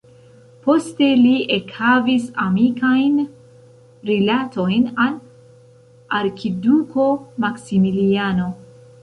[0.67, 3.19] Poste li ekhavis amikajn
[4.11, 5.21] rilatojn al
[6.23, 7.07] arkiduko
[7.47, 8.51] Maksimiliano.